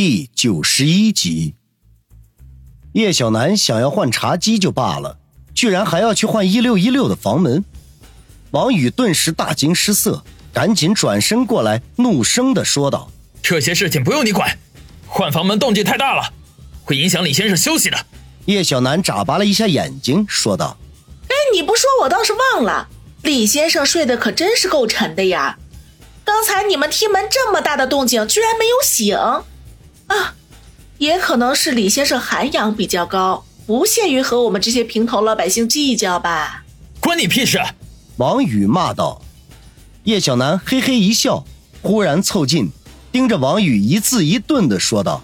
[0.00, 1.56] 第九十一集，
[2.92, 5.18] 叶小楠想要换茶几就罢了，
[5.52, 7.64] 居然还要去换一六一六的房门。
[8.52, 10.22] 王宇顿时大惊失色，
[10.52, 13.10] 赶紧转身过来，怒声的说道
[13.42, 14.56] ：“这些事情不用你管，
[15.04, 16.32] 换房门动静太大了，
[16.84, 17.98] 会影响李先生休息的。”
[18.46, 20.78] 叶小楠眨巴了一下眼睛，说道
[21.26, 22.88] ：“哎，你不说我倒是忘了，
[23.22, 25.58] 李先生睡得可真是够沉的呀。
[26.24, 29.18] 刚才你们踢门这么大的动静，居然没有醒。”
[30.08, 30.34] 啊，
[30.98, 36.64] 也可能是李先生涵养比较高，不屑于和我们这些平头老百姓计较吧？
[37.00, 37.58] 关你屁事！
[38.16, 39.22] 王宇骂道。
[40.04, 41.44] 叶小楠嘿嘿一笑，
[41.82, 42.70] 忽然凑近，
[43.12, 45.22] 盯着王宇一字一顿的说道：“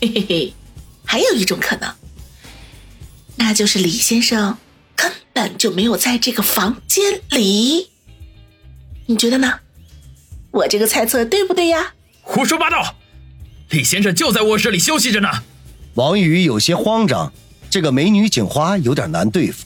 [0.00, 0.54] 嘿嘿嘿，
[1.04, 1.94] 还有一种可能，
[3.36, 4.58] 那就是李先生
[4.94, 7.90] 根本就没有在这个房间里。
[9.06, 9.60] 你觉得呢？
[10.50, 12.94] 我这个猜测对不对呀？”胡说八道！
[13.74, 15.28] 李先生就在卧室里休息着呢。
[15.94, 17.32] 王宇有些慌张，
[17.68, 19.64] 这个美女警花有点难对付，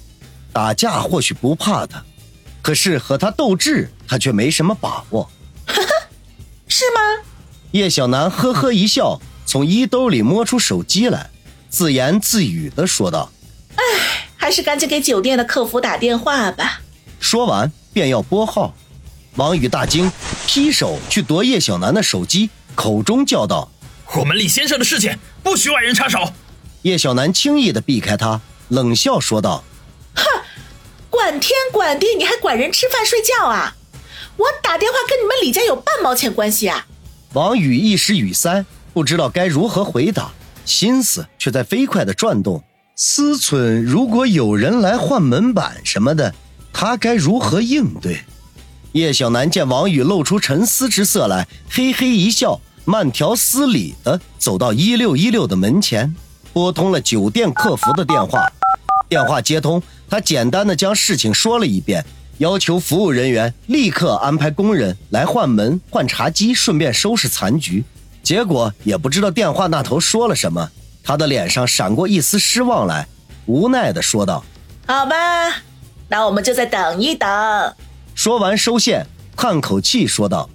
[0.51, 2.03] 打架或许不怕她，
[2.63, 5.31] 可是和她斗智，他却没什么把握。
[5.67, 5.89] 呵呵，
[6.69, 7.23] 是吗？
[7.73, 11.29] 叶小楠呵呵一笑，从衣兜里摸出手机来，
[11.69, 13.31] 自言自语的说道
[13.77, 13.83] ：“哎，
[14.39, 16.81] 还是赶紧给酒店的客服打电话吧。”
[17.21, 18.75] 说完便要拨号，
[19.35, 20.11] 王宇大惊，
[20.47, 23.71] 劈手去夺叶小楠的手机，口中叫道。
[24.17, 26.33] 我们李先生的事情不许外人插手。
[26.83, 29.63] 叶小楠轻易的避开他，冷笑说道
[30.15, 30.25] ：“哼，
[31.11, 33.77] 管天管地，你还管人吃饭睡觉啊？
[34.37, 36.87] 我打电话跟你们李家有半毛钱关系啊？”
[37.35, 38.65] 王宇一时语塞，
[38.95, 40.33] 不知道该如何回答，
[40.65, 42.65] 心思却在飞快的转动，
[42.97, 46.35] 思忖如果有人来换门板什么的，
[46.73, 48.23] 他该如何应对。
[48.93, 52.59] 叶小楠见王宇露出沉思之色来，嘿嘿一笑。
[52.89, 56.17] 慢条斯理的走到一六一六的门前，
[56.55, 58.51] 拨通了酒店客服的电话。
[59.11, 62.03] 电话接通，他简单的将事情说了一遍，
[62.39, 67.85] 要求服务人员立刻安排工人来换门、换茶几，顺便收拾残局。
[68.23, 70.71] 结果也不知道电话那头说了什么，
[71.05, 73.07] 他的脸上闪过一丝失望来，
[73.45, 74.43] 无奈的说道
[74.89, 75.15] ：“好吧，
[76.09, 77.29] 那我们就再等一等。”
[78.17, 80.49] 说完收线，叹口气说道。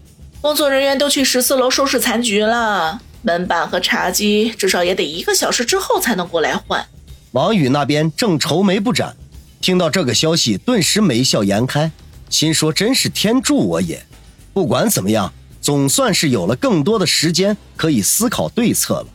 [0.44, 6.86] 工作人员都去十四楼收拾残局了，门板和茶几至少也得一个小时之后才能过来换。
[7.32, 9.16] 王宇那边正愁眉不展，
[9.62, 11.90] 听到这个消息，顿时眉笑颜开，
[12.30, 14.06] 心说真是天助我也。
[14.52, 19.08] 不管怎么样，总算是有了更多的时间可以思考对策了。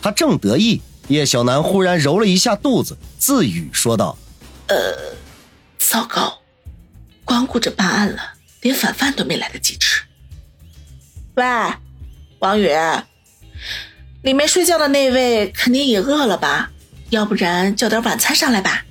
[0.00, 4.16] 他正得意，叶小楠忽然揉了一下肚子，自语说道
[4.70, 4.76] ：“呃，
[5.76, 6.38] 糟糕，
[7.24, 10.02] 光顾着办案了，连晚饭都没来得及吃。”
[11.34, 11.44] 喂，
[12.40, 12.68] 王宇，
[14.20, 16.70] 里面睡觉的那位肯定也饿了吧？
[17.08, 18.84] 要不然叫点晚餐上来吧。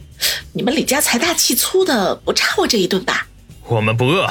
[0.51, 3.28] 你们李家财大气粗的，不差我这一顿吧？
[3.68, 4.28] 我们不饿。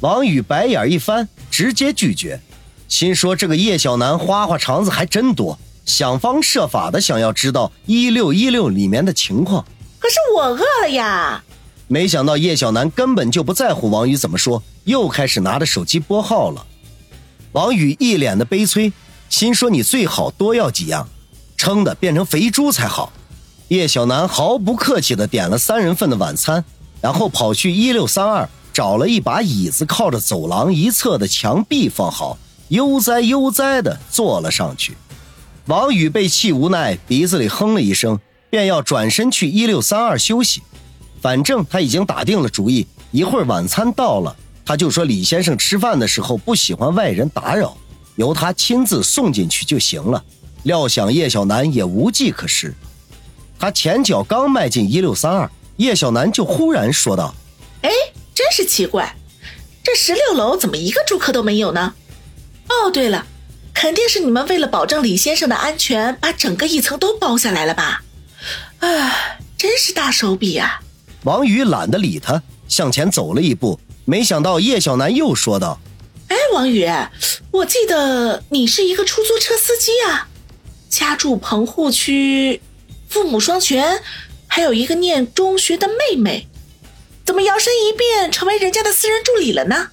[0.00, 2.38] 王宇白眼一翻，直接拒绝，
[2.86, 9.64] 心说这个叶小楠花花肠子还真多，想方设法的想要知道一六一六里面的情况。
[9.98, 11.42] 可是我饿了呀！
[11.86, 16.66] 没想到叶小楠根本就不在乎王宇怎么说，又开始拿着手机拨号了。
[17.52, 18.92] 王宇一脸的悲催，
[19.28, 21.08] 心说：“你最好多要几样，
[21.56, 23.12] 撑的变成肥猪才好。”
[23.68, 26.64] 叶小楠毫不客气的点了三人份的晚餐，
[27.00, 32.38] 然后跑去一六三二找了一把椅子，靠着走廊一侧的墙壁放好，
[32.68, 34.96] 悠哉悠哉的坐了上去。
[35.66, 40.62] 王宇被气无奈，鼻子里哼了一声，便要转身去一六三二休息。
[41.20, 44.34] 反正他已经打定了主意，一会儿晚餐到了。
[44.68, 47.74] 他就说李先生吃饭的时候不喜欢外人打扰，
[48.16, 50.22] 由他亲自送进去就行了。
[50.64, 52.74] 料想叶小楠也无计可施，
[53.58, 57.34] 他前脚刚迈进一六三二，叶小楠就忽然说道
[57.80, 57.90] ：“哎，
[58.34, 59.16] 真是奇怪，
[59.82, 61.94] 这十六楼怎么一个住客都没有呢？
[62.68, 63.24] 哦，对了，
[63.72, 68.02] 肯定是你们为了保证李先生的安全，把整个一层都包下来了吧？
[68.80, 70.82] 啊，真是大手笔啊！”
[71.24, 73.80] 王宇懒得理他，向前走了一步。
[74.08, 75.78] 没想到叶小楠又说道
[76.28, 76.88] ：“哎，王宇，
[77.50, 80.28] 我记得你是一个出租车司机啊，
[80.88, 82.62] 家住棚户区，
[83.06, 84.00] 父母双全，
[84.46, 86.48] 还有一个念中学的妹妹，
[87.26, 89.88] 怎么摇身一变成为人家的私人助理了呢？”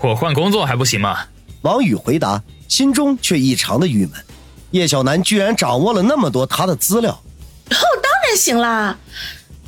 [0.00, 1.26] 我换工作还不行吗？
[1.60, 4.12] 王宇回答，心中却异常的郁闷。
[4.70, 7.12] 叶小楠居然掌握了那么多他的资料。
[7.12, 8.96] 哦，当然行啦，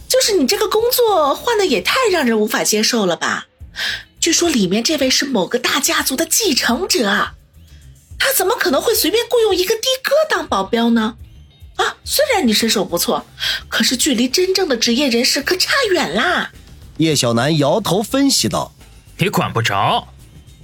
[0.08, 3.48] 就是你这个工作换的也太让人无法接受了吧。
[4.18, 7.30] 据说里面这位是某个大家族的继承者，
[8.18, 11.16] 他怎么可能会随便雇佣一个的哥当保镖呢？
[11.76, 13.24] 啊，虽然你身手不错，
[13.68, 16.50] 可是距离真正的职业人士可差远啦。
[16.98, 18.72] 叶小楠摇头分析道
[19.16, 20.08] ：“你管不着。”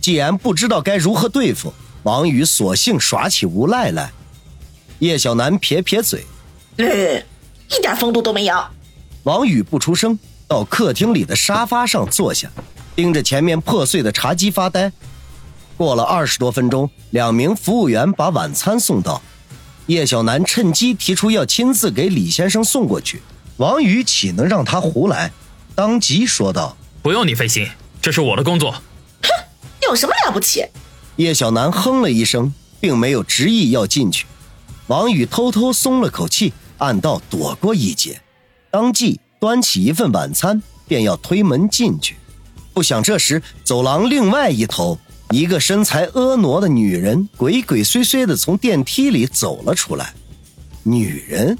[0.03, 1.73] 既然不知道该如何对付
[2.03, 4.13] 王宇，索性耍起无赖来。
[4.99, 6.27] 叶小楠撇撇嘴
[6.77, 6.85] ：“呃，
[7.71, 8.65] 一点风度都没有。”
[9.25, 12.51] 王宇不出声，到客厅里的沙发上坐下，
[12.97, 14.91] 盯着前面破碎的茶几发呆。
[15.77, 19.21] 过了二十多分钟，两名服务员把晚餐送到。
[19.87, 23.23] 叶小楠趁机提出要亲自给李先生送过去，
[23.59, 25.31] 王宇岂能让他胡来？
[25.75, 27.69] 当即说道：“不用你费心，
[28.01, 28.73] 这是我的工作。”
[29.23, 29.29] 哼，
[29.83, 30.65] 有什么了不起？
[31.17, 34.27] 叶小楠哼了一声，并没有执意要进去。
[34.87, 38.23] 王宇偷偷松了口气，暗道躲过一劫，
[38.71, 42.17] 当即端起一份晚餐，便要推门进去。
[42.77, 44.99] 不想这时走廊另外一头。
[45.31, 50.13] 一个身材婀娜的女人鬼鬼祟祟地从电梯里走了出来。
[50.83, 51.57] 女人，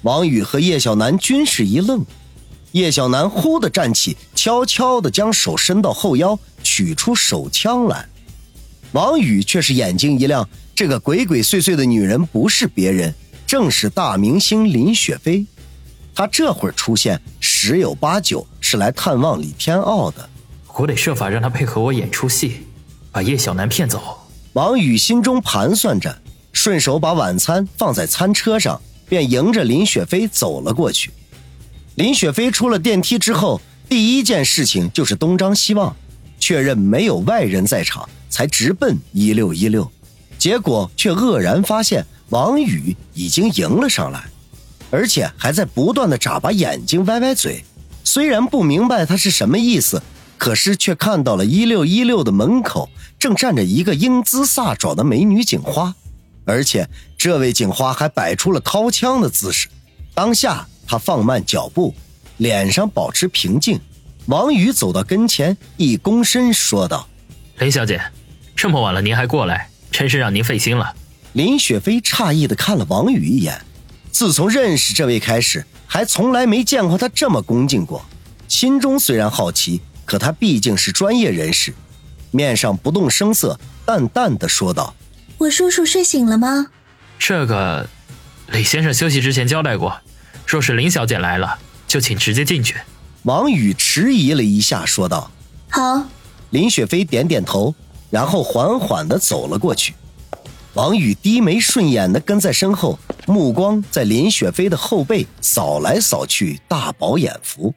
[0.00, 2.02] 王宇和叶小楠均是一愣。
[2.72, 8.08] 叶小楠忽地站起，悄悄地将手伸到后腰，取出手枪来。
[8.92, 13.14] 王宇却是眼睛一亮，这个鬼鬼祟祟的女人不是别人，
[13.46, 15.44] 正是大明星林雪飞。
[16.14, 20.26] 她这会儿出现，十有八九是来探望李天傲的。
[20.78, 22.60] 我得设法让他配合我演出戏。
[23.10, 24.16] 把叶小楠骗走，
[24.52, 26.16] 王宇心中盘算着，
[26.52, 31.10] 顺手把晚餐放在餐车上，便迎着林雪飞走了过去。
[31.96, 35.96] 林雪飞出了电梯之后，第一件事情就是东张西望，
[36.38, 39.90] 确认没有外人在场，才直奔一六一六。
[40.38, 44.22] 结果却愕然发现，王宇已经迎了上来，
[44.92, 47.64] 而且还在不断的眨巴眼睛、歪歪嘴。
[48.04, 50.00] 虽然不明白他是什么意思。
[50.38, 52.88] 可是却看到了一六一六的门口
[53.18, 55.94] 正站着一个英姿飒爽的美女警花，
[56.44, 56.88] 而且
[57.18, 59.68] 这位警花还摆出了掏枪的姿势。
[60.14, 61.92] 当下他放慢脚步，
[62.38, 63.78] 脸上保持平静。
[64.26, 67.08] 王宇走到跟前，一躬身说道
[67.58, 68.00] ：“林小姐，
[68.54, 70.94] 这么晚了您还过来，真是让您费心了。”
[71.34, 73.60] 林雪飞诧异的看了王宇一眼，
[74.10, 78.04] 自从认识这位开始，还从来没见过他这么恭敬过。
[78.46, 79.80] 心中虽然好奇。
[80.08, 81.74] 可他毕竟是专业人士，
[82.30, 84.94] 面上不动声色，淡淡的说道
[85.36, 86.68] ：“我叔叔睡醒了吗？”
[87.20, 87.86] 这个，
[88.46, 90.00] 李先生休息之前交代过，
[90.46, 92.76] 若是林小姐来了，就请直接进去。
[93.24, 95.30] 王宇迟疑了一下，说道
[95.68, 96.02] ：“好。”
[96.48, 97.74] 林雪飞点点头，
[98.08, 99.92] 然后缓缓的走了过去。
[100.72, 107.74] 王宇低眉顺眼的跟在身后，目光在林雪飞的后背扫来扫去，大饱眼福。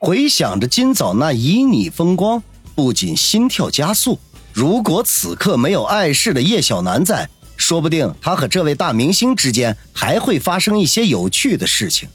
[0.00, 2.40] 回想着今早那旖旎风光，
[2.76, 4.16] 不仅心跳加速。
[4.52, 12.08] 如果此刻没有碍事的叶小楠在，说不定他和这位大明星之间还会发生一些有趣的事情。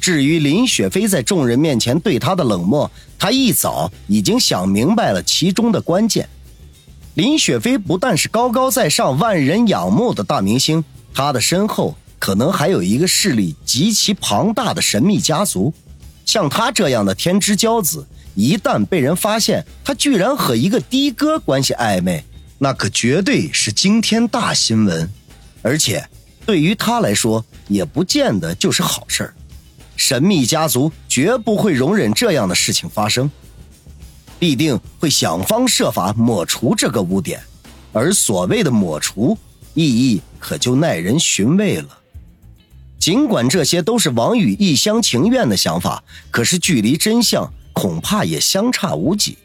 [0.00, 6.26] 至于林雪飞在众人面前对他的冷漠，他一早已经想明白了其中的关键。
[7.12, 10.82] 林雪飞不但是高高在上、万人仰慕的大明星，
[11.12, 15.74] 他的身后可能还有一个势力极其庞大的神秘家族。
[16.30, 18.06] 像他这样的天之骄子，
[18.36, 22.24] 一旦被人发现他居然和一个的哥关系暧昧，
[22.58, 25.10] 那可绝对是惊天大新闻，
[25.60, 26.08] 而且
[26.46, 29.34] 对于他来说也不见得就是好事儿。
[29.96, 33.28] 神秘家族绝不会容忍这样的事情发生，
[34.38, 37.42] 必定会想方设法抹除这个污点，
[37.92, 39.36] 而所谓的抹除，
[39.74, 41.88] 意义可就耐人寻味了。
[43.00, 49.38] 尽管这些都是王宇一厢情愿的想法，可是距离真相恐怕也相差无几。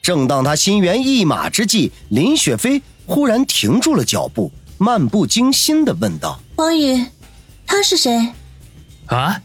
[0.00, 7.04] 正当他心猿意马之际，林雪飞忽然停住了脚步，漫不经心的问道：“王宇，
[7.66, 8.32] 他是谁？”
[9.08, 9.38] 啊！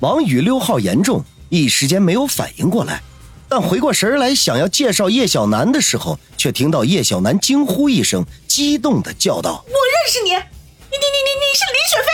[0.00, 3.00] 王宇六号严重，一时间没有反应过来，
[3.48, 12.08] 但回过神来想要介绍叶小楠的时候，却听到叶小楠惊呼一声，激动的叫道：“我认识你，你你你你你是林雪飞！”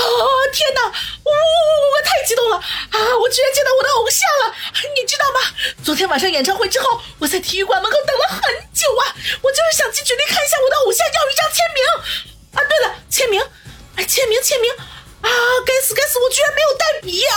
[0.00, 2.96] 哦天哪，我我我我太激动了啊！
[3.20, 4.54] 我居然见到我的偶像了，
[4.96, 5.40] 你知道吗？
[5.84, 8.40] 昨天晚上演唱会之后，我在体育馆门口等了很
[8.72, 11.84] 久啊，我就是想近距离看一下我的偶像，要一张签名。
[12.52, 13.40] 啊，对了，签名，
[13.96, 14.72] 哎，签名签名
[15.22, 15.28] 啊！
[15.64, 17.36] 该死该死，我居然没有带笔啊